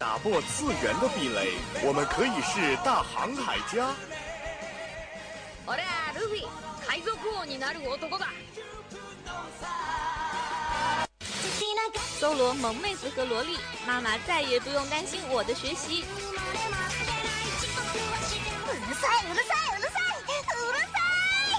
[0.00, 3.94] 打破次元的壁垒，我们可以是大航海家。
[5.64, 6.46] 我俩路飞，
[6.86, 8.26] 海賊王になる男だ。
[12.18, 16.02] 搜罗萌妹子和萝莉，妈妈再也不用担心我的学习。
[16.02, 16.06] う
[18.72, 20.18] るさいうるさいうるさいう
[20.72, 20.96] るさ
[21.50, 21.52] い！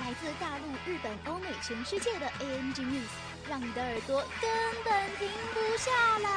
[0.00, 3.12] 来自大陆、日本、欧美、全世界的 ANG News，
[3.49, 4.49] 让你的耳朵根
[4.83, 6.29] 本停不下来。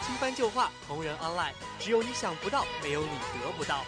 [0.00, 3.08] 新番旧话，同人 online，只有你想不到，没有你
[3.42, 3.84] 得不到。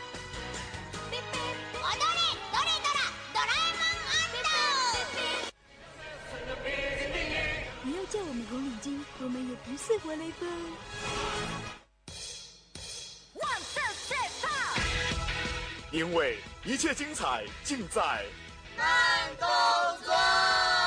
[7.83, 11.78] 不要叫我们红领巾，我们也不是活雷锋。
[15.91, 18.25] 因为一切精彩尽在
[18.77, 18.87] 慢
[19.39, 19.49] 动
[20.05, 20.78] 作。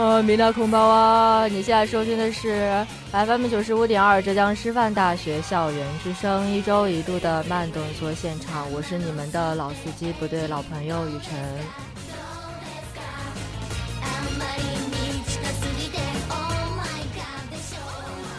[0.00, 1.46] 呃，米娜空包啊！
[1.46, 11.38] 你现在收听的是 FM 九十五点二浙江师范大学校园之声一周一度的慢动作现场，我是你们的老司机，不对，老朋友雨辰。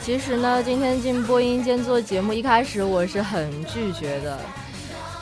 [0.02, 4.40] 其实呢，今天进播音间做节目，一开始我是很拒绝的。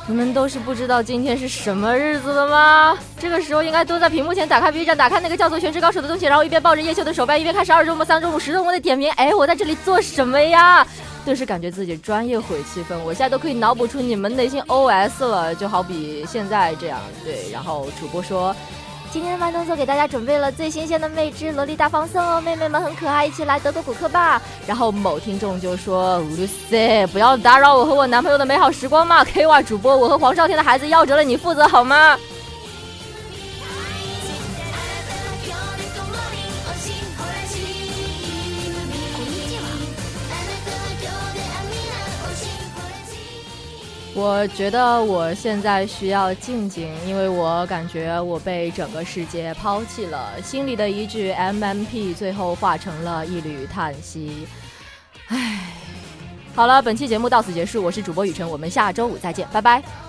[0.10, 2.98] 你们都是不知道今天是什么日子的吗？
[3.20, 9.12] 这个时候应该都在屏幕前打开 B 站，打开那个叫做《全职高手》的东西，然后一边抱着叶修的手办，一边开始二周目、三周目、十周目的点名。
[9.12, 10.84] 哎，我在这里做什么呀？
[11.24, 17.00] 顿时感觉自己专业毁气氛，我现在都可以脑补出你们内心 OS 了，就好比现在这样。
[17.24, 18.56] 对，然后主播说。
[19.12, 24.40] 今天的慢动作给大家准备了最新鲜的妹汁萝莉大放送哦，妹妹们很可爱，一起来德国骨科吧。
[24.68, 29.24] 然后某听众就说：“乌鲁塞，不要打扰我和我男朋友的美好时光嘛。
[29.26, 32.16] ”K Y 主播，我和黄少天的孩子夭折了，你负责好吗？
[44.16, 50.42] 我觉得我现在需要静静，因为我感觉我被整个世界抛弃了。
[50.42, 54.48] 心里的一句 MMP，最后化成了一缕叹息。
[55.28, 55.72] 唉，
[56.56, 60.09] 好了，本期节目到此结束，我是主播雨辰，我们下周五再见，拜拜。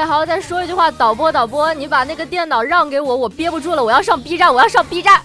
[0.00, 5.20] 对了，好，再说一句话，导播，导播，你把那个电脑让给我，我憋不住了，我要上 B 站，我要上 B 站。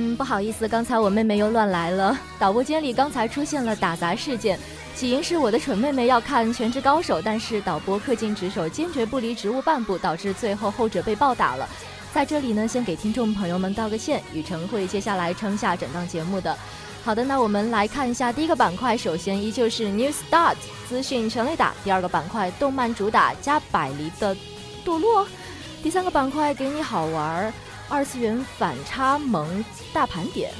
[0.00, 2.16] 嗯，不好意思，刚才我妹妹又乱来了。
[2.38, 4.56] 导播间里刚才出现了打杂事件，
[4.94, 11.68] 起因是我的蠢妹妹要看《全职高手》，但是导播恪尽职守，坚决不离职务半步，导致最后后者被暴打了。
[12.14, 16.56] 在这里呢，先给听众朋友们道个歉，雨辰会接下来撑下整档节目的。
[17.04, 20.54] 好的，那我们来看一下第一个板块，首先依旧是 New Start
[20.88, 24.36] 资讯全雷打，第二个板块动漫主打加百离的
[24.84, 25.26] 堕落，
[25.82, 27.52] 第三个板块给你好玩儿。
[27.88, 30.52] 二次元反差萌大盘点，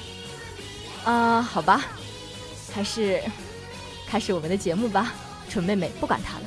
[1.05, 1.85] 啊、好吧，
[2.75, 3.23] 还是
[4.07, 5.13] 开始我们的节目吧。
[5.49, 6.45] 蠢妹妹不管他了。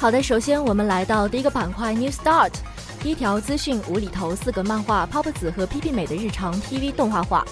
[0.00, 2.52] 好的，首先我们来到第一个板块 New Start，
[3.02, 7.44] 第一条资讯：无厘头四个漫画 Pop 子和 PP 美的日常 TV 动画化。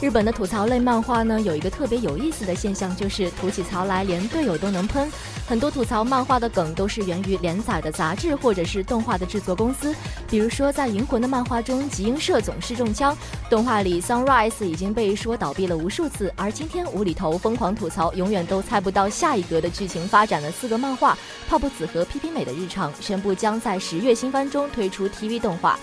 [0.00, 5.10] 日本的吐槽类漫画呢，有一个特别有意思的现象，就是吐起槽来连队友都能喷。
[5.48, 9.94] 很多吐槽漫画的梗都是源于连载的杂志或者是动画的制作公司。
[10.28, 13.14] 比如说，在《银魂》的漫画中，集英社总是中枪；
[13.48, 16.30] 动画里 Sunrise 已经被说倒闭了无数次。
[16.36, 21.14] 而今天无厘头疯狂吐槽，永远都猜不到下一格的剧情发展的四个漫画
[21.48, 25.78] 《泡泡子和 PP 美的日常》宣布将在十月新番中推出 TV 动画。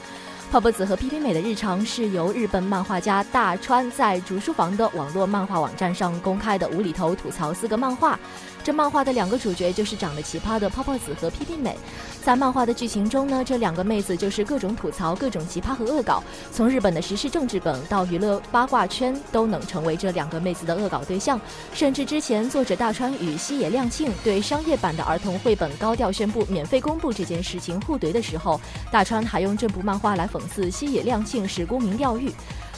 [0.52, 8.20] 泡泡子和 PP 美的日常是由日本漫画家大川在竹书房的网络漫画网站上公开的无厘头吐槽四个漫画。
[8.64, 11.76] 这漫画的两个主角就是长得奇葩的泡泡子和 PP 美。
[12.24, 21.42] 在漫画的剧情中呢，这两个妹子就是各种吐槽、各种奇葩和恶搞，从日本的时事政治梗到娱乐八卦圈，都能成为这两个妹子的恶搞对象。
[21.74, 28.62] 甚至之前作者大川与西野亮庆对商业版的儿童绘本高调宣布免费公布这件事情互怼的时候，
[28.92, 32.32] 大川还用这部漫画来讽刺西野亮庆是沽名钓誉。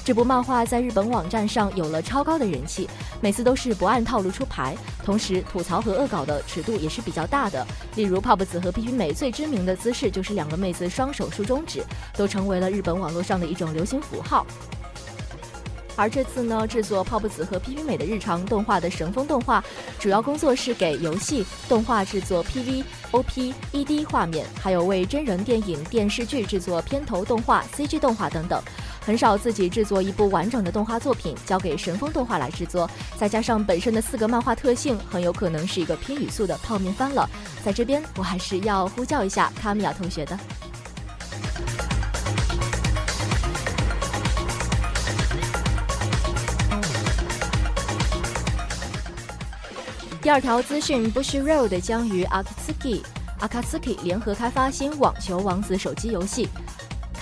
[0.05, 2.89] 这部漫画在日本网站上有了超高的人气，
[3.21, 7.65] 每次都是不按套路出牌，同时吐槽和恶搞的尺度也是比较大的。
[7.95, 11.81] 例如泡泡子和 PP 美最知名的姿势就是两个妹子双手竖中指，
[12.17, 14.45] 都成为了日本网络上的一种流行符号。
[15.95, 19.63] 而这次呢，制作泡泡子和 PP 美的日常动画的神风动画，
[19.99, 28.61] 主要工作是给游戏、动画制作 PV、OP、ED 画面，还有为真人电影、电视剧制作片头动画、CG 动画等等。
[29.05, 37.29] 很少自己制作一部完整的动画作品，交给神风动画来制作，再加上本身的四个漫画特性，很有可能是一个拼语速的泡面番了。
[37.65, 40.39] 在这边，我还是要呼叫一下卡米亚同学的。
[50.21, 53.01] 第二条资讯，Bush Road 将与 Akatsuki
[53.41, 56.47] Akatsuki 联合开发新网球王子手机游戏。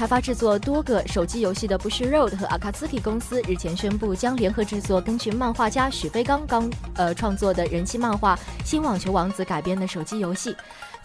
[0.02, 10.56] 开发制作多个手机游戏的 Bush Road 和 Akatsuki 公司日前宣布，将联合制作根据漫画家许飞刚刚呃创作的人气漫画《新网球王子》改编的手机游戏。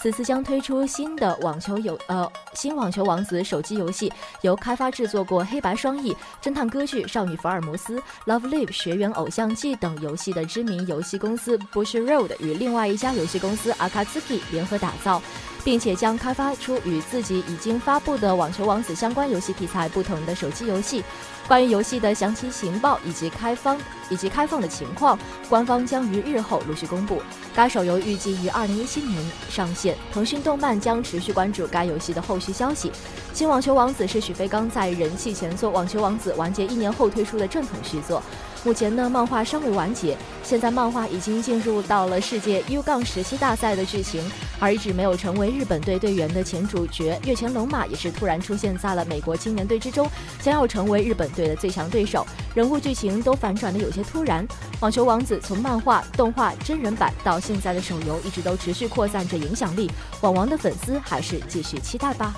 [0.06, 4.12] 此次将推出新的网球游呃新网球王子手机游戏，
[4.42, 15.20] 由开发制作过《黑白双翼》《侦探歌剧》《少女福尔摩斯》《Love Live》《学园偶像季》等游戏的知名游戏公司 Bush Road 与另外一家游戏公司 Akatsuki 联合打造。
[15.64, 21.02] 并且将开发出与自己已经发布的《网球王子》相关游戏题材不同的手机游戏。
[21.46, 23.78] 关于游戏的详细情报以及开放
[24.10, 25.16] 以及开放的情况，
[25.48, 27.22] 官方将于日后陆续公布。
[27.54, 32.90] 该手游预计于二零一七年上线，腾讯动漫将持续关注该游戏的后续消息。
[33.32, 38.22] 新《网球王子》是许飞刚在人气前作《网球王子》完结一年后推出的正统续作。
[38.66, 52.26] 目前呢，漫画尚未完结，现在漫画已经进入到了世界 U 杠十七大赛的剧情，而一直没有成为日本队队员的前主角月前龙马也是突然出现在了美国青年队之中，将要成为日本队的最强对手。
[52.56, 54.44] 人物剧情都反转的有些突然。
[54.80, 59.88] 网球王子从漫画、动画、真人版到现在的手游，一直都持续扩散着影响力。
[60.22, 62.34] 网王的粉丝还是继续期待吧。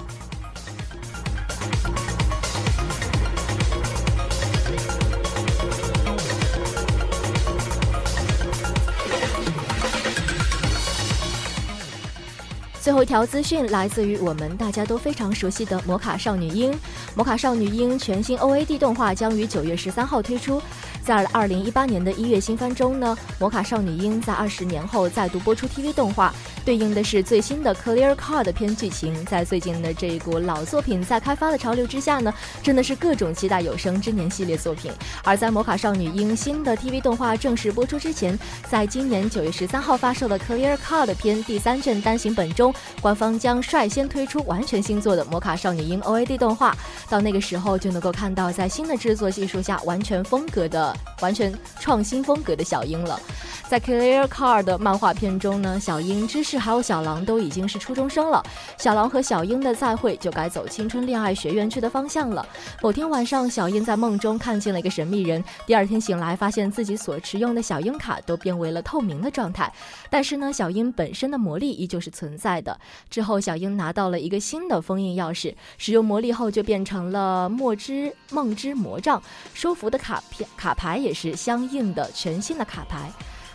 [12.89, 16.73] 最后一条资讯来自于我们大家都非常熟悉的《魔卡少女樱》。
[17.15, 20.59] 《魔卡少女樱》全新 OAD 动画将于九月十三号推出。
[21.09, 26.31] 在二零一八年的一月新番中呢，《魔卡少女樱》在二十年后再度播出 TV 动画，
[26.67, 29.25] 对应的是最新的 Clear Card 篇剧情。
[29.25, 34.93] 在最近的这一股老作品在开发的潮流之下呢，真的是各种期待有生之年系列作品。
[35.25, 38.39] 而在《魔卡少女樱》新的 TV 动画正式播出之前，
[38.69, 46.77] 在今年九月十三号发售的 Clear Card 篇第三卷单行本中，官方将率先推出完全新作的《魔卡少女樱》OAD 动画。
[47.09, 50.95] 到那个时候，就能够看到在新的制作技术下完全风格的。
[51.21, 53.21] 完全创新风格的小樱了。
[53.69, 58.43] 在 Clear Card 的漫画片中呢，小樱、芝士还有小狼都已经是初中生了。
[58.79, 62.47] 小狼和小樱的再会就该走青春恋爱学园区的方向了。
[62.81, 65.45] 某天晚上，小樱在梦中看见了一个神秘人。
[65.67, 69.71] 第二天醒来，发现自己所持用的小樱卡都变为了透明的状态。
[70.09, 72.79] 但是呢，小樱本身的魔力依旧是存在的。
[73.11, 79.23] 之后，小樱拿到了一个新的封印钥匙，使用魔力后就变成了墨之梦之魔杖。
[79.53, 83.13] 收服的卡片卡牌也是相应的全新的卡牌。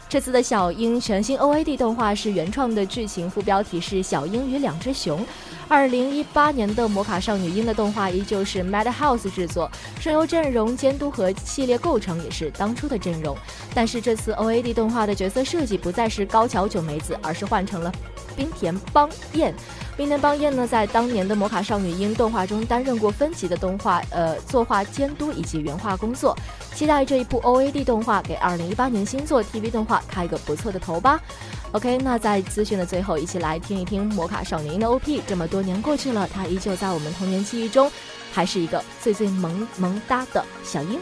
[0.10, 5.22] 这次的小樱全新 OAD 动画是原创的剧情，副标题是《小樱与两只熊》。
[5.68, 13.36] 二零一八年的《魔卡少女樱》的动画依旧是 Madhouse 制作，声优阵容、监督和系列构成也是当初的阵容。
[13.74, 17.92] 但是这次 OAD 动画的角色设计不再是高桥九美子，而是换成了
[18.36, 19.52] 冰田邦彦。
[19.96, 26.36] 冰田邦彦呢，在当年的《魔卡少女樱》动画中担任过分级的动画呃作画监督以及原画工作。
[26.74, 31.22] 期待这一部 OAD 动画给2018年新作 TV 动画开一个不错的头吧。
[31.74, 35.22] OK，那在资讯的最后，一起来听一听《魔卡少女樱》的 OP。
[35.28, 37.92] 这么多年过去了，它依旧在我们童年记忆中，
[38.32, 41.00] 还是一个最最萌萌哒的小樱。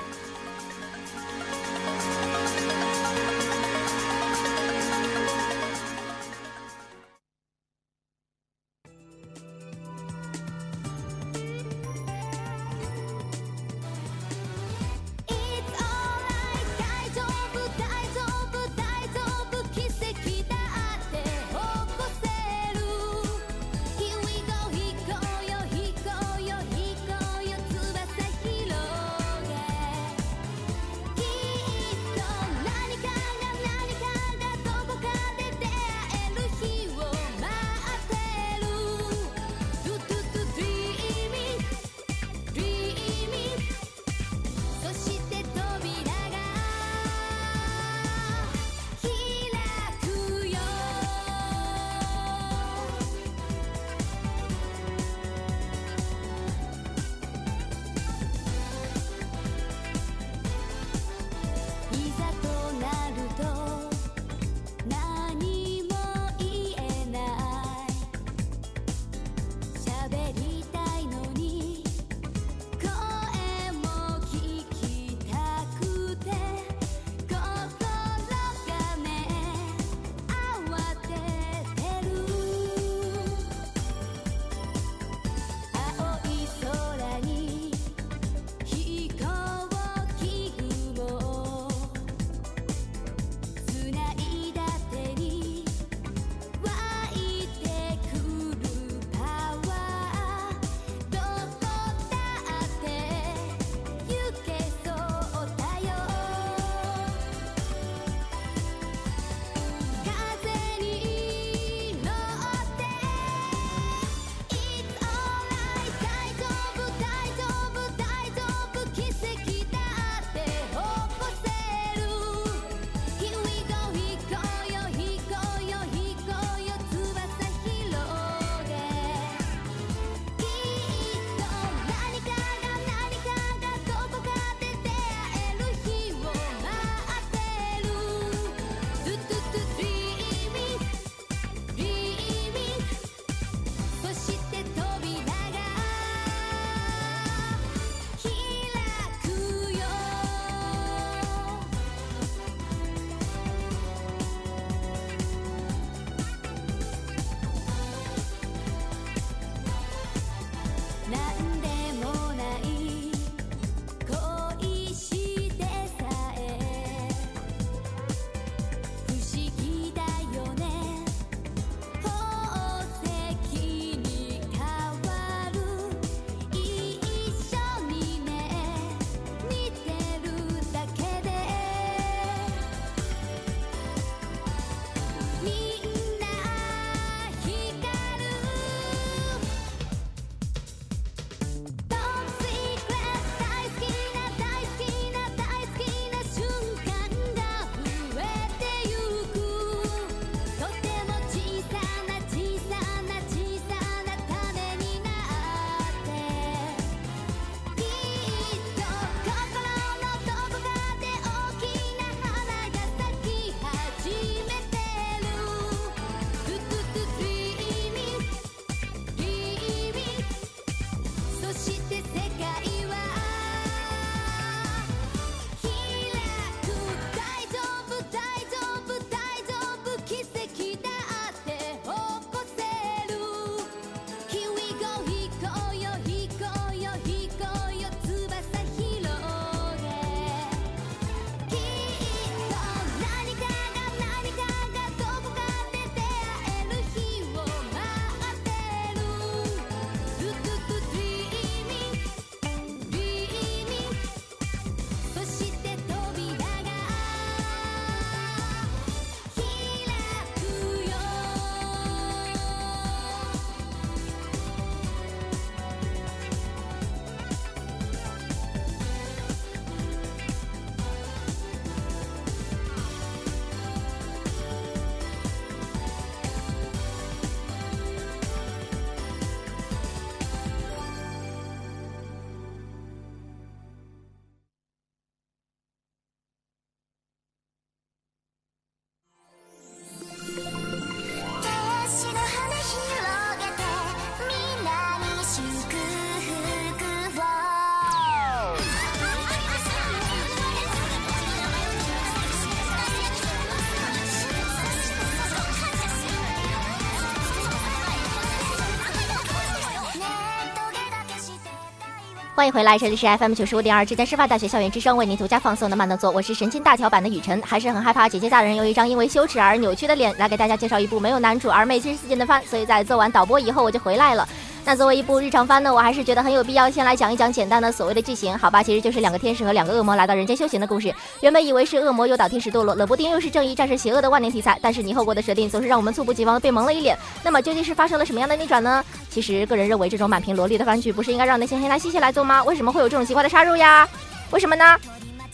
[312.42, 324.28] 欢迎回来，这里是 FM 九十五点二，浙江师范大学校园之声为您独家放送的慢动作，我是神经大条版的雨辰，还是很害怕姐姐大人用一张因为羞耻而扭曲的脸来给大家介绍一部没有男主而美七十四斤的番，所以在做完导播以后我就回来了。
[324.64, 328.62] 那作为一部日常番呢，我还是觉得很有必要先来讲一讲简单的所谓的剧情，好吧？
[328.62, 330.94] 其实就是两个天使和两个恶魔来到人间修行的故事。
[331.20, 336.98] 原本以为是恶魔诱导天使堕落，冷不丁又是正义战胜邪恶的万年题材，但是泥后国的设定总是让我们猝不及防的被蒙了一脸。
[337.24, 338.84] 那么究竟是发生了什么样的逆转呢？
[339.10, 342.44] 其实个人认为，这种满屏萝莉的番剧不是应该让那些黑男西西来做吗？
[342.44, 343.90] 为什么会有这种奇怪的插入呀？
[344.30, 344.78] 为什么呢？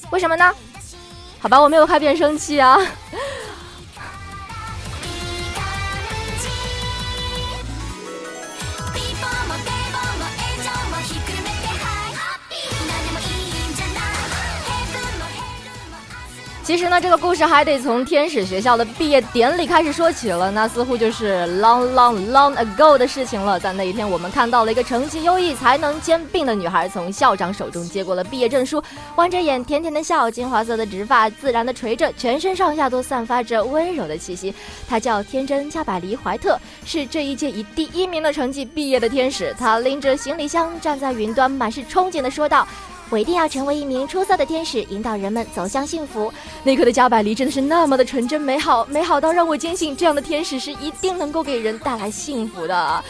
[0.09, 0.51] 为什么呢？
[1.39, 2.79] 好吧，我没有开变声器啊。
[16.67, 20.51] 其实呢，这个故事还得从天使学校的毕业典礼开始说起了。
[20.51, 23.57] 那似乎就是 long long long ago 的事情了。
[23.57, 28.83] 在那一天，我们看到了一个成绩优异、才能兼并的女孩从校长手中接过了毕业证书，
[29.15, 34.53] 弯着眼，甜甜的笑，金黄色的直发自然的垂着，全身上下都散发着温柔的气息。
[34.89, 39.55] 她叫天真加百利怀特，是这一届以第一名的成绩毕业的天使。
[39.57, 42.67] 她拎着行李箱站在云端，满是憧憬的说道。
[43.09, 46.31] 我一定要成为一名出色的天使，引导人们走向幸福。
[46.63, 53.03] 那刻的加百利真的是那么的纯真美好，美好到让我坚信这样的天使是一定能够给人带来幸福的，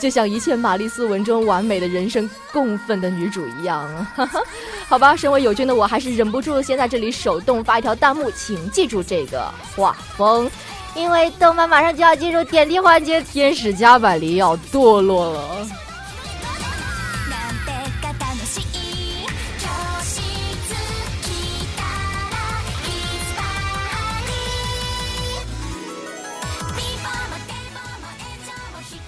[0.00, 4.06] 就像一切玛丽苏文中完美的人生共愤的女主一样。
[4.88, 10.50] 好吧，身为友军的我还是忍不住先在这里手动发一条弹幕，请记住这个画风，
[10.94, 15.66] 因为动漫马上就要进入点滴环节，天使加百利要堕落了。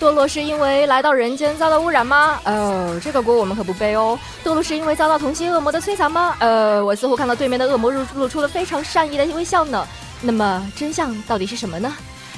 [0.00, 2.38] 堕落是因为来到人间遭到污染吗？
[2.44, 4.18] 呃，这个锅我们可不背哦。
[4.44, 6.36] 堕落是因为遭到同性恶魔的摧残吗？
[6.38, 9.86] 呃，我似乎看到对面的恶魔露露出了非常善意的微笑呢。
[10.20, 11.92] 那么真相到底是什么呢？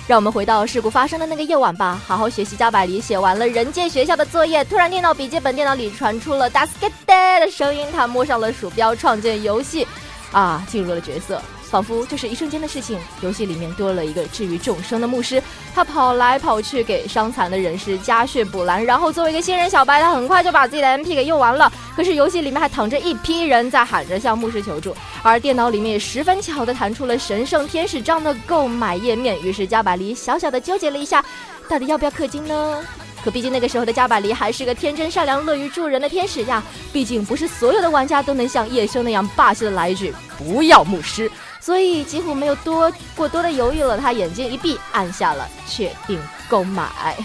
[0.07, 2.57] 让我们回到事故发生的那个夜晚吧，好好学习。
[2.57, 9.87] 加百里写完了人界学校的作业，突然电脑笔记本电脑里传出了 “daskete” 的声音，他摸上了鼠标，创建游戏，
[10.33, 11.41] 啊，进入了角色。
[11.71, 15.41] 仿佛就是一瞬间的事情，游戏里面多了一个治愈众生的牧师，
[15.73, 21.73] 他跑来跑去给伤残的人士加血补蓝，然后作为一个新人小白，他很快就把自己的 MP 给用完了。
[21.95, 29.41] 可是游戏里面还躺着一批人在喊着向牧师求助，而电脑里面也十分巧的弹出了神圣天使章的购买页面。
[29.41, 31.25] 于是加百利小小的纠结了一下，
[31.69, 32.85] 到底要不要氪金呢？
[33.23, 41.31] 可毕竟那个时候的加百利还是个天真善良、乐于助人的天使呀，毕竟不是所有的玩家都能像叶修那样霸气的来一句不要牧师。
[41.71, 47.17] 所以几乎没有多过多的犹豫了，他眼睛一闭，按下了确定购买。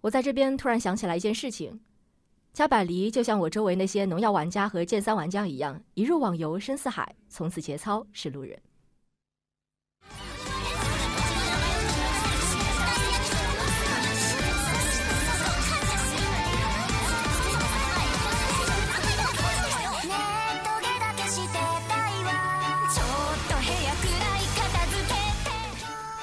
[0.00, 1.80] 我在这边突然想起来一件事情。
[2.56, 8.58] 加百利就像我周围那些农药玩家和剑三玩家一样，一入网游深似海，从此节操是路人。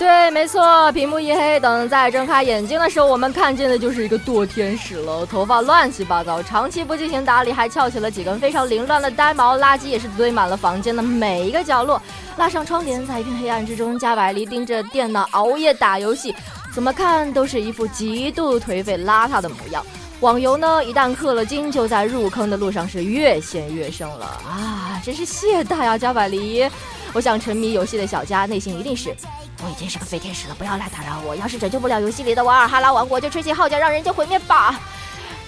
[0.04, 5.26] 对，没错，屏幕一黑，等再睁开眼睛的时候，我们看见的就是一个堕天使了。
[5.26, 12.02] 头发乱七八糟，长期不进行打理，还翘起了几根非常凌乱的呆毛，垃圾也是堆满了房间的每一个角落。
[12.36, 16.36] 拉上窗帘，在一片黑暗之中，加百利盯着电脑熬夜打游戏，
[16.74, 19.82] 怎么看都是一副极度颓废邋遢的模样。
[20.20, 25.02] 网游呢，一旦氪了金，就在入坑的路上是越陷越深了啊！
[25.02, 26.70] 真是懈怠啊，加百利。
[27.14, 29.16] 我想沉迷游戏的小佳内心一定是。
[29.64, 31.36] 我已经是个废天使了，不要来打扰我。
[31.36, 34.80] 要是拯救不了游戏里的瓦尔哈拉王国，就吹起号角，让人间毁灭吧。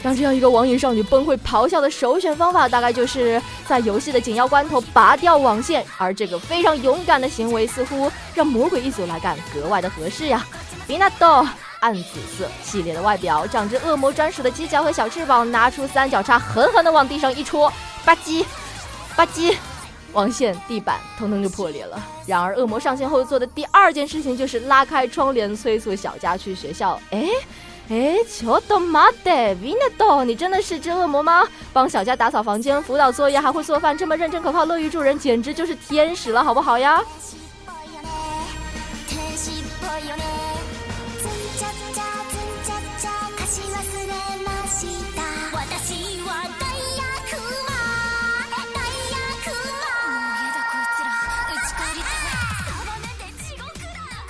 [0.01, 5.83] 让这样一个网瘾少女崩溃咆哮的首选方法，大概就是在游戏的紧要关头拔掉网线。
[5.97, 10.45] 而这个非常勇敢的行为，似乎让魔鬼一族来干格外的合适呀。
[10.87, 11.47] 比纳多，
[11.79, 17.73] 暗紫色系列的外表，长着恶魔专属的犄角和小翅膀，拿出三角叉，狠狠地往地上一戳，
[18.05, 18.45] 吧唧，
[19.15, 19.55] 吧唧。
[20.15, 22.01] 网线、地板通通就破裂了。
[22.25, 26.99] 然而，恶魔上线后做的第二件事情就是拉开窗帘，催促小佳去学校。
[27.11, 27.29] 哎，
[27.89, 31.47] 哎，求多妈的，维纳多，你真的是只恶魔吗？
[31.71, 37.03] 帮小佳打扫房间、辅导作业，还会做饭，这么认真可靠、乐于助人，简直就是天使了，好不好呀？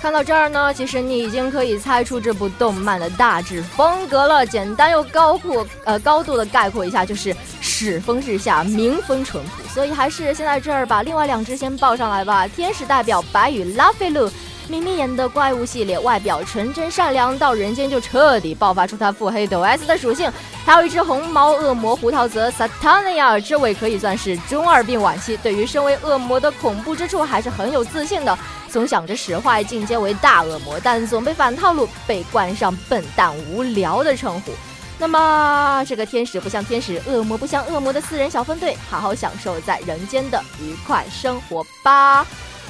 [0.06, 4.46] 看到这儿呢，其实你已经可以猜出这部动漫的大致风格了。
[4.46, 9.68] 简单又高阔，呃，高度的概括一下，就是世风日下，民风淳朴。
[9.68, 12.46] 所以还是先在这儿把另外两只先报上来吧。
[12.46, 14.30] 天使代表白羽拉菲鲁。
[14.68, 20.30] 明明演的怪物系列，外表纯真善良，到人间就彻底爆发出他腹黑抖 S 的属性。
[20.64, 28.36] 还有一只红毛恶魔胡桃泽萨塔尼亚，这位可以算是中二病晚期，对于身为恶魔的恐怖之处还是很有自信的，
[28.76, 34.52] 总想着使坏进阶为大恶魔，但总被反套路，被冠上笨蛋无聊的称呼。
[34.98, 42.26] 那么这个天使不像天使，恶魔不像恶魔的四人小分队，好好享受在人间的愉快生活吧。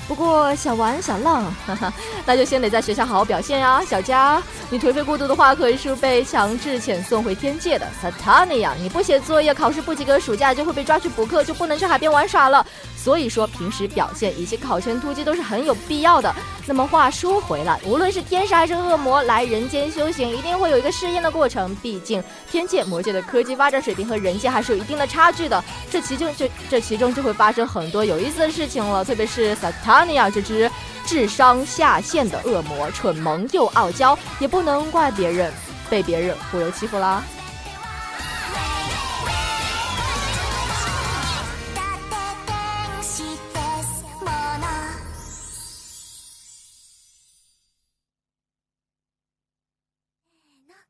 [0.09, 1.93] 不过想玩想浪，哈哈，
[2.25, 3.83] 那就先得在学校好好表现呀。
[3.85, 4.41] 小佳，
[4.71, 7.87] 你颓废过度的话，可是被强制遣送回天界的。
[8.01, 12.65] 萨塔尼亚，你不写作业，考试不及格，暑假就会被抓去补课，就不能去海边玩耍了。
[12.97, 16.35] 所以说，平时表现以及考前突击都是很有必要的。
[16.69, 21.73] 那么话说回来，无论是天使还是恶魔来人间修行，一定会有一个试验的过程。
[21.77, 25.63] 毕竟天界、魔界的科技发展水平和人界还是有一定的差距的。
[25.89, 29.05] 这其中就这其中就会发生很多有意思的事情了。
[29.05, 30.70] 特别是萨塔尼亚这只
[31.06, 35.52] 智商下线的恶魔，蠢萌又傲娇，也不能怪别人
[35.90, 37.24] 被别人忽悠欺负啦。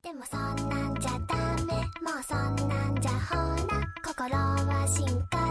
[0.04, 3.36] でもそんなんじゃダメもうそんなんじゃほ
[3.70, 5.45] ら心は進化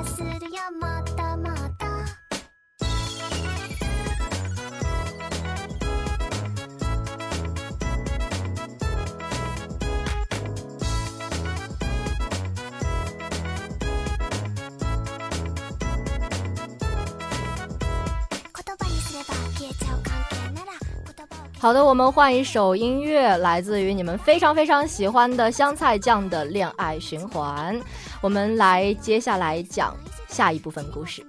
[21.66, 27.82] 好的，我们换一首音乐，来自于你们非常非常喜欢的香菜酱的恋爱循环。
[28.22, 29.98] 我们来接下来讲
[30.28, 31.26] 下一部分故事。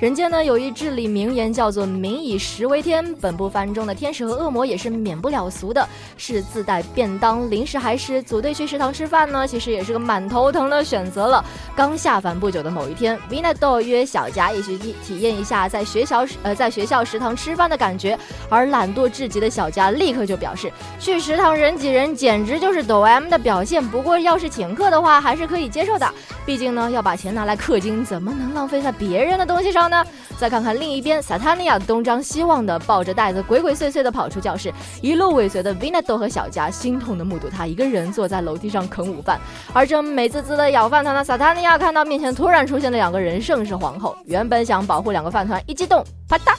[0.00, 3.14] 人间呢有一至理名言叫做“民以食为天”。
[3.22, 9.46] 本部番中的天使和恶魔也是免不了俗的，是自带便当、零食还是组队去食堂吃饭呢？
[9.46, 11.42] 其实也是个蛮头疼的选择了。
[11.76, 23.82] 刚下凡不久的某一天 v i n a d o 约小佳一起体体验一下在学校呃在学校食堂吃饭的感觉，而懒惰至极的小佳立刻就表示，去食堂人挤人简直就是抖 M 的表现。
[23.82, 26.12] 不过要是请客的话，还是可以接受的，
[26.44, 30.04] 毕竟呢要把钱拿来氪金，怎么能浪费在别人的东西上呢？
[30.38, 39.40] 再看看另一边，萨塔尼亚东张西望的抱着袋子，鬼鬼祟祟的跑出教室，一路尾随的 vina 都和小佳心痛的目睹他一个人坐在楼梯上啃午饭，
[39.72, 46.56] 而正美滋滋的咬饭团的萨塔尼亚看到面前突然出现的两个人，盛世皇后，原本想保护两个饭团，一激动，啪嗒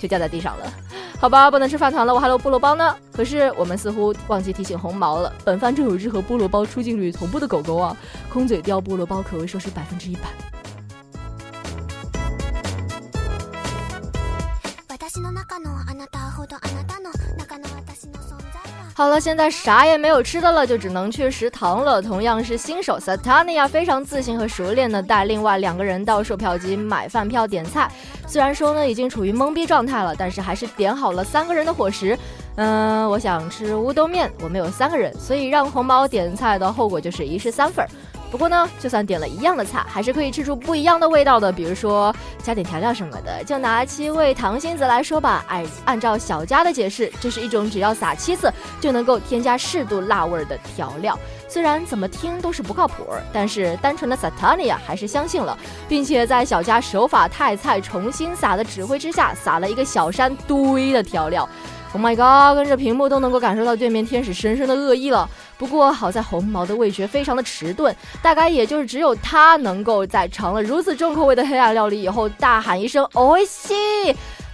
[0.00, 0.72] 就掉在地上了。
[1.20, 2.94] 好吧，不能吃饭团了，我还有菠萝包呢。
[3.12, 7.96] 可是我们似乎忘记提醒红毛了，本番正有只和菠萝包出镜率同步的狗狗啊，
[8.32, 10.47] 空嘴叼菠萝包可谓说是百分之一百。
[18.98, 22.02] 好了，现在啥也没有吃的了，就只能去食堂了。
[22.02, 27.88] 同样是新手，Satania 非常自信和熟练的带另外两个人到售票机买饭票点菜。
[28.26, 32.18] 虽然说呢已经处于懵逼状态了，但是还是点好了三个人的伙食。
[32.56, 37.88] 嗯，我想吃乌冬面，我们有三个人，所以让红毛点菜的后果就是一式三份儿。
[38.30, 41.50] 不过呢，就算点了一样的菜，还是可以吃出不一样的味道的。
[41.50, 43.42] 比如说加点调料什么的。
[43.44, 51.18] 就拿七味糖心子来说吧，按按照小佳的解释，这是一种只要撒七次就能够添加适度辣味儿的调料。
[51.48, 55.56] 虽然怎么听都是不靠谱，但是单纯的 Satania 还是相信了，
[55.88, 61.48] 并且在小佳手法太菜重新撒的指挥之下，撒了一个小山堆的调料。
[61.94, 62.56] Oh my god！
[62.56, 65.28] 跟着屏幕都能够感受到对面天使深深的恶意了。
[65.56, 73.74] 不过好在红毛的味觉非常的迟钝，大概也就是只有他能够在尝了如此重口味的黑暗料理以后大喊一声“哦西”。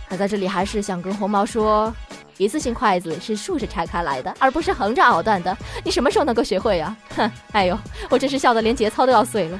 [0.09, 1.93] 那在这里还是想跟红毛说，
[2.39, 5.57] 一次性筷子是竖着拆开来的，而不是横着咬断的。
[5.83, 6.97] 你什么时候能够学会呀？
[7.17, 7.77] 哼，哎呦，
[8.09, 9.59] 我真是笑得连节操都要碎了。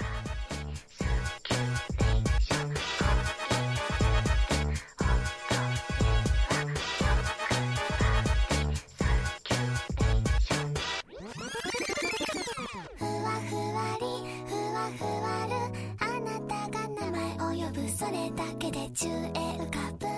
[18.35, 20.14] だけで10円浮かぶ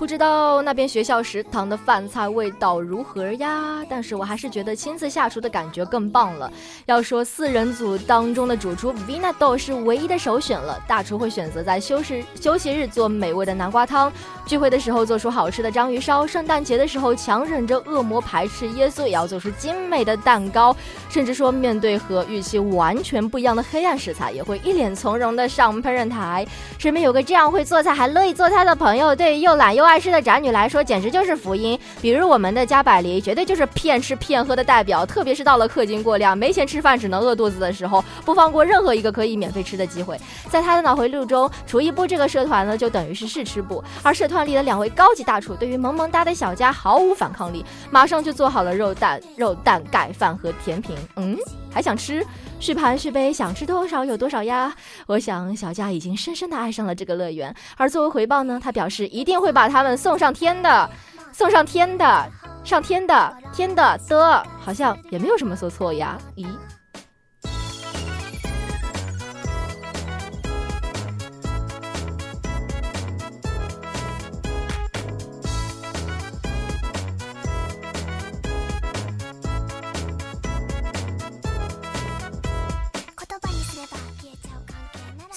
[0.00, 3.84] 不知道那边学校食堂的饭菜味道如何呀？
[3.86, 6.50] 但是我还是觉得亲自下厨的感觉更棒了。
[6.86, 10.82] 要说四人组当中的主厨 Vina Do 是唯一的首选了。
[10.88, 14.10] 大厨会选择在休息休息日做美味的南瓜汤，
[14.46, 20.74] 聚会的时候做出好吃的章鱼烧，圣诞节的时候强忍着恶魔排斥耶稣也要做出精美的蛋糕，
[21.10, 26.46] 甚至说面对和预期完全不一样的黑暗食材，也会一脸从容的上烹饪台。
[26.78, 29.89] 身边有个这样会做菜还乐意做菜的朋友，对又懒又爱。
[29.90, 31.76] 爱吃的宅女来说，简直就是福音。
[32.00, 35.04] 比如我们的加百利，绝对就是骗吃骗喝的代表。
[35.04, 40.16] 特别是到了氪金过量、没钱吃饭只能饿肚子的时候，不放过任何一个可以免费吃的机会。
[40.48, 43.82] 在他的脑回路中，厨艺部这个社团呢，就等于是试吃部。
[44.00, 50.94] 而社团里的两位高级大厨，对于萌萌哒的小家毫无反抗力，马上就做好了肉蛋、肉蛋盖饭和甜品。
[51.16, 51.36] 嗯，
[51.70, 52.24] 还想吃？
[52.58, 54.74] 续盘续杯，想吃多少有多少呀！
[55.06, 60.90] 我想小佳已经深深的爱上了这个乐园，而作为回报呢，他表示一定会把他们送上天的，
[61.32, 62.30] 送上天的，
[62.64, 66.18] 上天的，天的的，好像也没有什么说错呀？
[66.36, 66.46] 咦？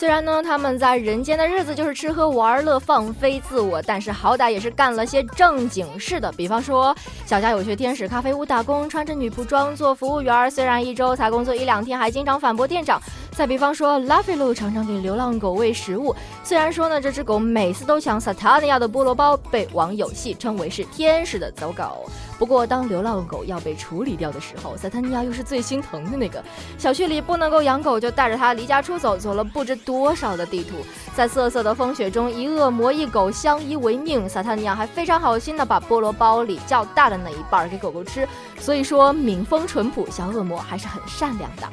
[0.04, 6.30] 虽然呢，他们在人间的日子就是吃喝玩乐、放飞自我，但是好歹也是干了些正经事的。
[6.34, 6.94] 比方说，
[7.26, 13.02] 小家有去天使咖啡屋打工，穿着女仆装做服务员，虽然一周才工作一两天，还经常反驳店长。
[13.32, 16.13] 再比方说，拉菲路常常给流浪狗喂食物，
[16.44, 22.10] 虽然说呢，这只狗每次都抢萨塔尼亚的菠萝包，被网友戏称为是天使的走狗。
[22.43, 26.43] 不过，当流浪狗要被处理掉的时候，萨塔尼亚又是最心疼的那个。
[26.77, 30.75] 小区里不能够养狗，就带着它离家出走，走了不知多少的地图。
[31.15, 34.27] 在瑟瑟的风雪中，一恶魔一狗相依为命。
[34.27, 38.27] 萨塔尼亚还非常好心的把菠萝包里较大的那一半给狗狗吃。
[38.60, 41.69] 所以说，民风淳朴，小恶魔还是很善良的。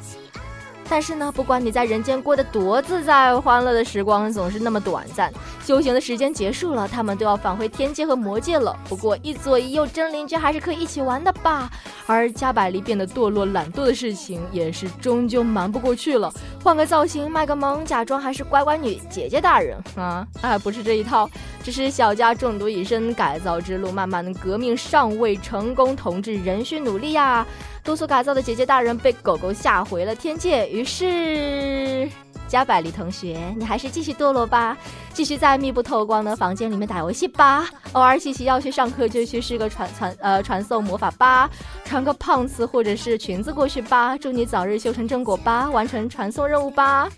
[0.91, 5.31] 但是呢，不管你在人间过得多自在，欢乐的时光总是那么短暂。
[5.63, 8.77] 修行的时间结束了，他们都要返回天界和魔界了。
[8.89, 11.71] 不过一左一右真邻居还是可以一起玩的吧。
[12.07, 16.29] 而加百利变得堕落懒惰的事情也是终究瞒不过去了。
[16.61, 20.27] 换个造型，卖个萌，假装还是乖乖女姐姐大人啊！
[20.41, 21.29] 哎，不是这一套，
[21.63, 27.47] 只是小家中毒已深，改造之路漫漫革命尚未成功，同志仍需努力呀。
[27.83, 32.07] 督促改造的姐姐大人被狗狗吓回了天界，于是
[32.47, 34.77] 加百利同学，你还是继续堕落吧，
[35.13, 41.49] 继续在密不透光的房间里面打游戏吧，偶尔琪琪要去上课就去试个传传呃传送魔法吧，
[41.83, 47.09] 穿个胖子或者是裙子过去吧，祝你早日修成正果吧，完成传送任务吧。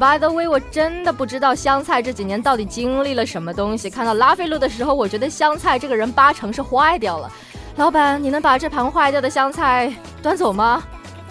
[0.00, 3.90] By the way，我真的不知道香菜这几年到底经历了什么东西。
[3.90, 7.30] 看到拉菲路的时候，我觉得香菜这个人八成是坏掉了。
[7.76, 10.82] 老板，你能把这盘坏掉的香菜端走吗？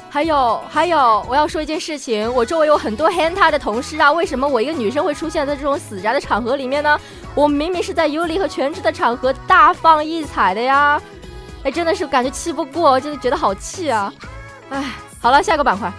[0.08, 7.00] 还有还有，我要说一件事情，我周围有很多 hentai 的同事啊，为什么我一个女生会出现在这种死宅的场合里面呢？
[7.34, 11.02] 我明明是在尤里和全职的场合大放异彩的呀！
[11.64, 14.14] 哎，真的是感觉气不过，真的觉得好气啊！
[14.70, 15.92] 哎，好了，下个板块。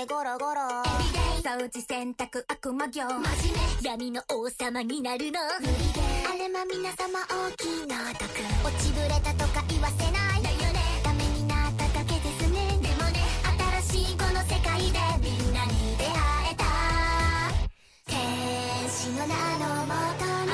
[0.00, 0.60] ジャージでゴロゴロ。
[1.42, 3.02] 掃除洗濯悪魔業。
[3.82, 5.40] 闇の王様になるの。
[5.40, 5.42] あ
[6.38, 8.24] れま皆様大きな毒
[8.64, 10.42] 落ちぶれたとか言わせない。
[10.42, 10.80] だよね。
[11.04, 12.78] ダメになっただけですね。
[12.80, 13.20] でもね
[13.82, 16.10] 新しいこの世界でみんなに出会
[16.52, 16.64] えた。
[18.06, 18.16] 天
[18.88, 20.50] 使の名のもとに。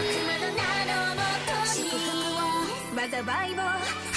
[0.00, 1.84] 悪魔の名のもとに。
[1.84, 2.96] 祝福を。
[2.96, 4.07] 災いを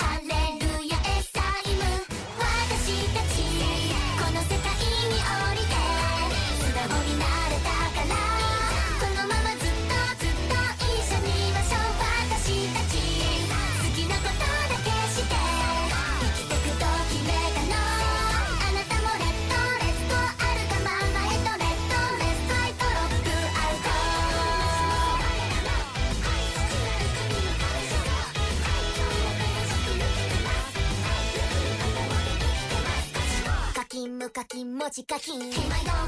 [34.29, 35.31] 金文字書き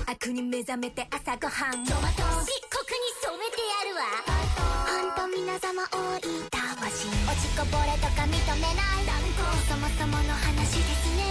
[0.06, 1.84] 悪に目覚めて朝ごはん。
[1.84, 2.13] 漆黒に
[3.17, 4.06] 染めてやるわ。
[4.86, 6.21] 本当皆様多い
[6.52, 7.10] たわし。
[7.26, 9.02] 落ちこぼれとか認めない。
[9.67, 11.26] そもそもの話ですね。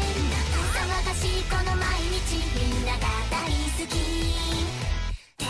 [0.74, 1.86] 騒がしいこの毎
[2.18, 2.98] 日みんなが
[3.30, 3.94] 大好き。
[5.38, 5.46] 天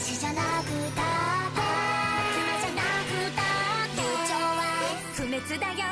[0.00, 0.66] 使じゃなく
[0.96, 1.62] たって。
[2.34, 4.02] 雲じゃなくたって。
[4.02, 4.58] 友情は
[5.14, 5.86] 不滅だよ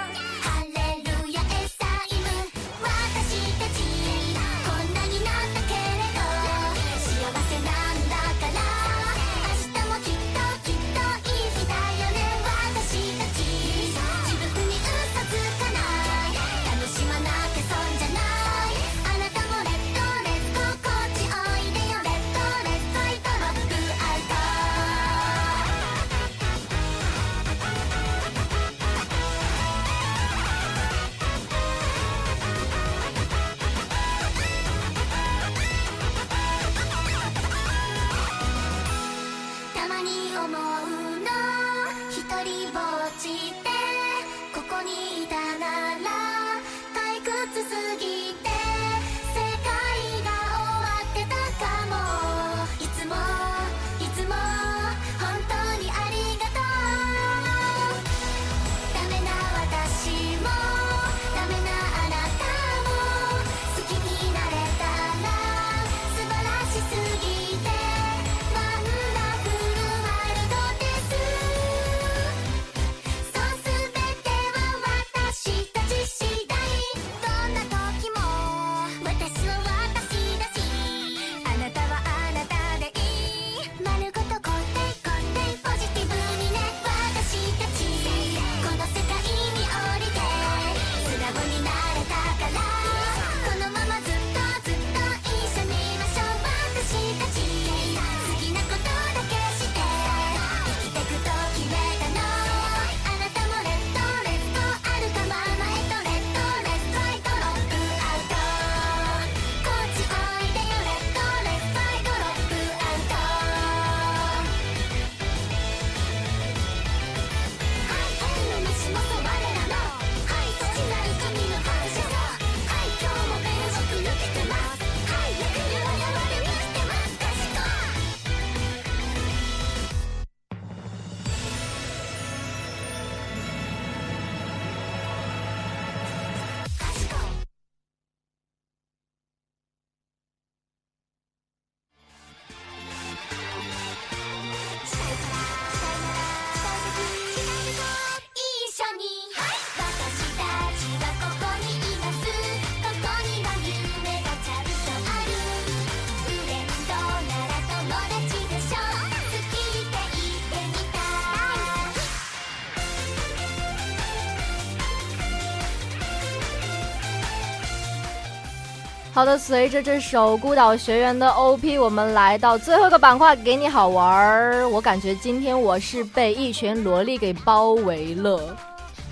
[169.16, 174.70] 好的，随着这首《孤岛学园》的 OP，我们来到最后一个板块，给你好玩儿。
[174.70, 178.56] 我感觉今天我是被一群萝莉给包围了。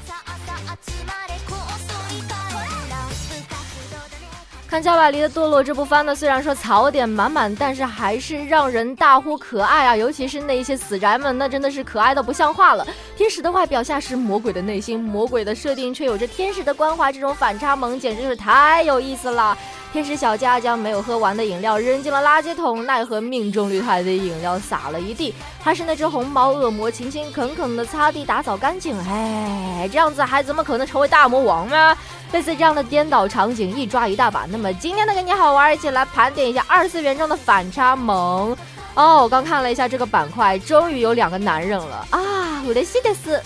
[0.07, 3.51] さあさあ集まれこっそりからラップ活
[3.91, 9.95] 動だね看加百利的堕落这部番呢，虽然说槽点满满，但是还是让人大呼可爱啊！
[9.97, 12.87] 尤其是那些死宅们，那真的是可爱的不像话了。
[13.17, 19.57] 天使的外表下是魔鬼的内心，魔鬼的设定却有着天使的关怀，这种反差萌简直是太有意思了。
[19.93, 25.33] 天使小佳将没有喝完的饮料扔进了垃圾桶，奈何命中率太低，饮料洒了一地。
[25.61, 31.97] 还是那只红毛恶魔勤勤恳恳的擦地打扫干净，哎，这样子还怎么可能成为大魔王呢？
[32.31, 34.45] 类似这样的颠倒场景一抓一大把。
[34.49, 38.55] 那么今天的给你好玩，一起来盘点一下二次元中的反差萌。
[38.93, 42.63] 哦，我刚看了一下这个板块，终于有两个男人了啊！
[42.65, 43.41] 嬉しいです。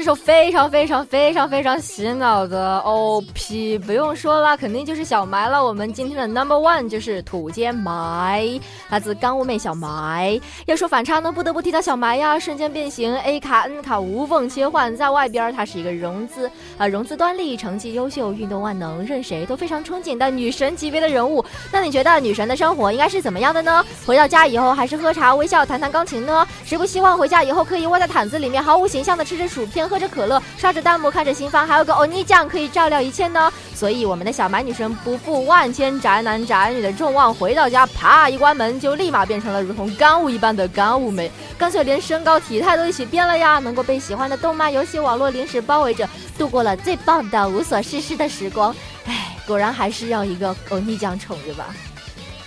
[0.00, 5.62] 这首非常非常非常非常洗脑的 OP，不用说了，肯定就是小埋了。
[5.62, 10.40] 我们今天的 Number One 就是土间埋，来自干物妹小埋。
[10.64, 21.44] 要说反差呢，不得不提到小埋呀，瞬间变形，A 卡 N 卡无缝切换，在外边她是一个融资啊融资端丽，成绩优秀，运动万能，任谁都非常憧憬的女神级别的人物。
[21.70, 23.84] 那你觉得女神的生活应该是怎么样的呢？
[24.06, 26.48] 回到家以后还是喝茶微笑弹弹钢琴呢？
[26.64, 33.52] 谁不希望回家以后可以窝在毯子里面毫无形象的吃着薯片喝着可乐刷着弹幕看着新番，还有个欧尼酱可以照料一切呢？
[33.74, 41.28] 所以我们的小白女神不负万千宅男宅女的众望，回到家啪一关门就立马变成了如同干物一般的干物美，
[41.58, 43.58] 干脆连身高体态都一起变了呀！
[43.58, 48.72] 能够被喜欢的动漫、游戏、网络零食包围着，度过了最棒的无所事事的时光。
[49.06, 51.74] 唉，果然还是要一个欧尼酱宠着吧。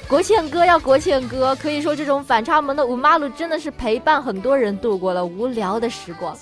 [0.07, 6.37] 国庆歌要国庆歌，可以说这种反差萌的五马路真的是陪伴很多人度过了无聊的时光。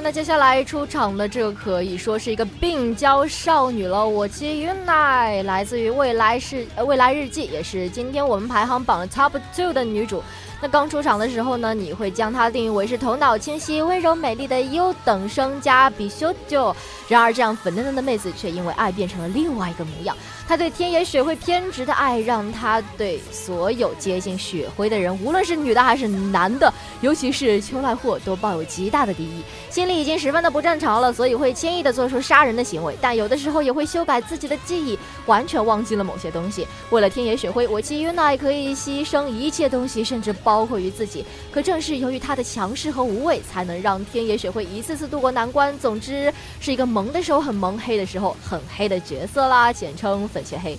[0.00, 4.06] 那接下来出场的这个可以说是一个病娇少女了。
[4.06, 10.22] 我妻云奈来自于未来是未来日记，也是今天我们排行榜 top two 的女主。
[10.60, 16.74] 那刚出场的时候呢，你会将她定义为是头脑清晰、温柔美丽的优等生加比修就。
[17.08, 20.16] 然而，这样粉嫩嫩的妹子却因为爱变成了另外一个模样。
[20.48, 26.72] 他对天野雪辉偏执的爱，让他对所有接近雪辉的人，无论是女的还是男的，
[27.02, 29.42] 尤其是秋濑货，都抱有极大的敌意。
[29.68, 32.96] 心里已经十分的不正常了，所以会轻易的做出杀人的行为。
[32.98, 36.66] 但有的时候也会修改自己的记忆，完全忘记了某些东西。
[36.88, 41.26] 为了天野雪辉，我基于奈可以牺牲一切东西，甚至包括于自己。
[41.52, 45.78] 可正是由于他的强势和无畏，才能让天野雪辉一次次度过难关。
[45.78, 50.26] 总之，是一个萌的时候很萌，黑的时候很黑的角色啦，简称。
[50.42, 50.78] 切黑。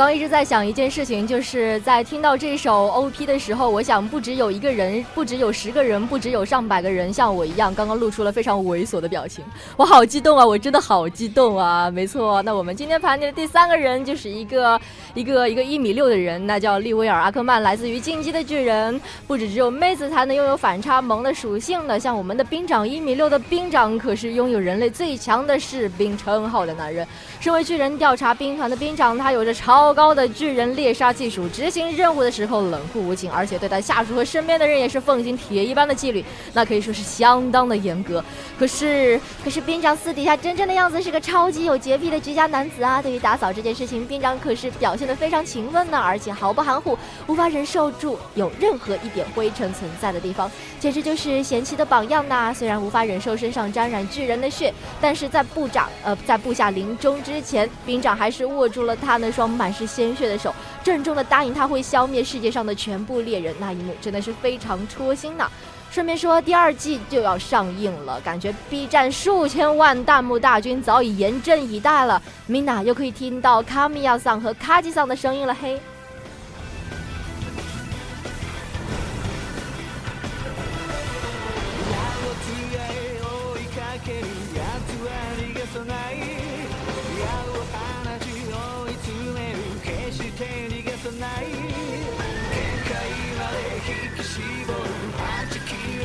[0.00, 9.44] 刚一直在想一件事情，就是在听到这首 OP 的时候，我想不只有一个人，不只有十个人，不只有上百个人像我一样，刚刚露出了非常猥琐的表情。
[9.76, 10.46] 我好激动啊！
[10.46, 11.90] 我真的好激动啊！
[11.90, 14.80] 没错，那我们今天盘点的第三个人就是一个
[15.12, 18.98] 一个一个一米六的人，那叫利威尔·阿克曼，来自于《进击的巨人》。
[19.26, 27.06] 不止只有妹子才能拥有反差萌的属性的，像我们的兵长一米六的兵长，可是拥有人类最强的士兵称号的男人。
[27.38, 38.22] 身为巨人调查兵团的兵长，他有着超高的巨人猎杀技术，执行任务的时候冷酷无情，而且对待下属和身边的人也是奉行铁一般的纪律，那可以说是相当的严格。
[38.58, 43.00] 可是，可是兵长私底下真正的样子是个超级有洁癖的居家男子啊！
[43.00, 52.52] 对于打扫这件事情，兵长可是表现得非常勤奋呢，而且毫不含糊，无法忍受住有任何一点灰尘存在的地方，简直就是贤妻的榜样呐！
[52.52, 60.54] 虽然无法忍受身上沾染巨人的血，但是在部长呃在部下临终之前，兵长还是握住了他那双满满是鲜血的手，
[60.84, 65.50] 郑重的答应他会消灭世界上的全部猎人，那一幕真的是非常戳心呐。
[65.90, 72.22] 顺便说，第二季就要上映了，感觉 B 站数千万弹幕大军早已严阵以待了。
[72.48, 75.80] Mina 又可以听到卡米亚桑和卡吉桑的声音了，嘿。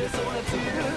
[0.08, 0.95] this one too.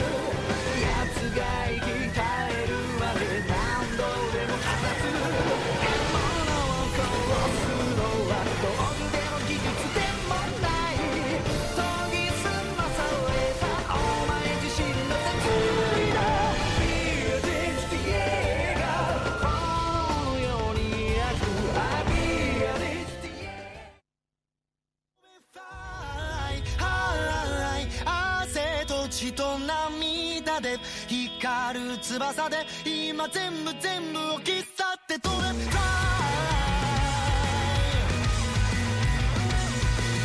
[32.09, 35.53] 翼で今全部全部を切っ去って飛べ Fly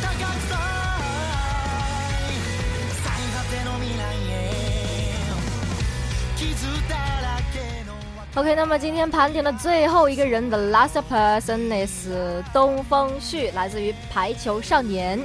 [0.00, 0.56] 高くさ
[3.02, 4.34] 最果ての未来へ
[6.36, 7.92] 傷だらけの
[8.34, 12.08] OK，那么今天盘点的最后一个人的 last person is
[12.52, 15.18] 东风旭，来自于排球少年。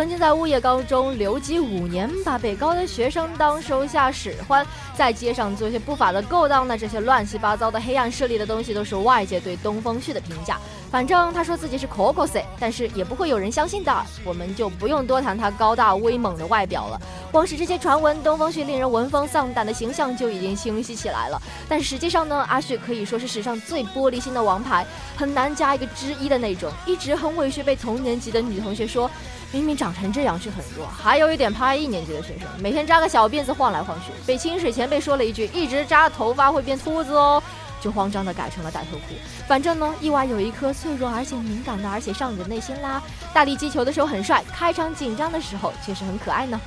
[0.00, 10.56] 曾经在物业高中留级五年，把北高的学生当手下使唤，在街上做些不法的勾当，那这些乱七八糟的黑暗势力的东西，都是外界对东风旭的评价。
[10.90, 12.26] 反正他说自己是 Coco
[12.58, 13.94] 但是也不会有人相信的。
[14.24, 16.98] 我们就不用多谈他高大威猛的外表了，
[17.30, 21.38] 光是这些传闻，东风旭令人闻风丧胆的形象就已经清晰起来了。
[21.68, 29.10] 但实际上呢，阿旭可以说是史上最玻璃心的王牌，很难加一个之一的那种，一直很委屈，被同年级的女同学说。
[29.52, 37.42] 明明长成这样却很弱，还有一点怕一年级的学生，每天扎个小辫子晃来晃去，被清水前辈说了一句“一直扎头发会变秃子哦”，
[37.82, 39.14] 就慌张的改成了戴头裤。
[39.48, 43.02] 反正呢，意外有一颗脆弱而且敏感的而且少女的内心啦。
[43.34, 46.60] 大力击球的时候很帅，开场紧张的时候确实很可爱呢。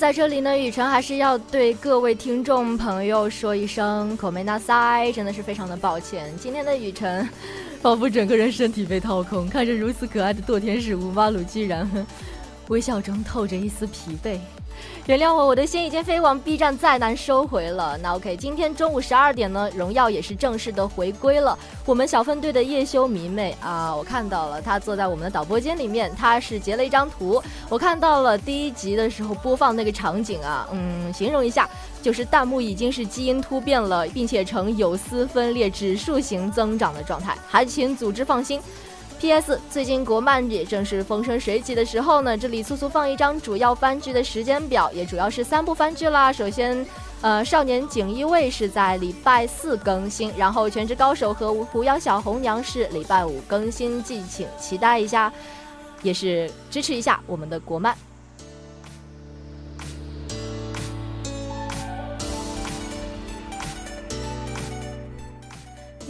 [0.00, 6.32] 在这里呢，雨辰还是要对各位听众朋友说一声口没那塞，真的是非常的抱歉。
[6.40, 7.28] 今天的雨辰，
[7.82, 11.86] 仿佛整个人身体被掏空，看着如此可爱的堕天使乌巴鲁，居然
[12.68, 14.38] 微笑中透着一丝疲惫。
[15.06, 17.98] 原谅我，我的心已经飞往 B 站，再难收回了。
[17.98, 21.58] 那 OK，今天中午十二点呢，荣耀也是正式的回归了。
[21.84, 27.42] 我们小分队的叶修迷妹啊，我看到了，她坐在我们的导播间里面，她是截了一张图。
[27.68, 31.68] 我看到了第一集的时候播放那个场景啊，嗯，形容一下，
[32.02, 38.60] 就是弹幕已经是基因突变了，并且呈有丝分裂指数型增长的状态，还请组织放心。
[39.20, 39.60] P.S.
[39.70, 46.32] 最近国漫也正是风生水起的时候呢，这里速速放一张主要番剧的时间表，也主要是三部番剧啦。
[46.32, 46.86] 首先，
[47.20, 55.30] 呃，《少年锦衣卫》是在礼拜四更新，然后《全职高手》和《狐妖小红娘》是礼拜五更新，敬请期待一下，
[56.00, 57.94] 也是支持一下我们的国漫。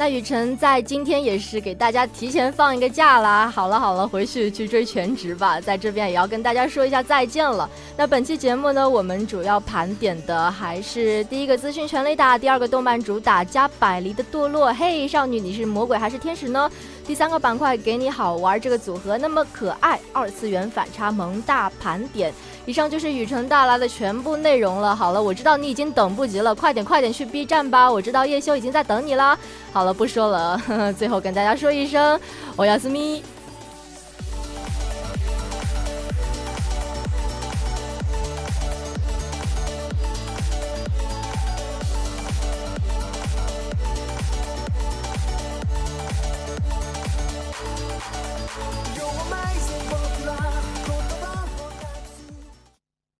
[0.00, 3.50] 那雨辰在今天也是给大家提前放一个假啦。
[3.50, 5.60] 好了好了，回去去追全职吧。
[5.60, 7.68] 在这边也要跟大家说一下再见了。
[7.98, 14.72] 那本期节目呢，我们主要盘点的还是第一个资讯全雷达，第二个动漫主打加百离的堕落。
[14.72, 16.70] 嘿，少女你是魔鬼还是天使呢？
[17.06, 22.32] 第三个板块给你好玩这个组合那么可爱，二次元反差萌大盘点。
[22.66, 24.94] 以上就是雨辰带来的全部内容了。
[24.94, 27.90] 好了，我知道你已经等不及了，快点快点去 B 站吧！
[27.90, 29.38] 我知道叶修已经在等你啦。
[29.72, 30.60] 好了，不说了，
[30.98, 32.20] 最后跟大家说一声，
[32.56, 33.22] 我要思密。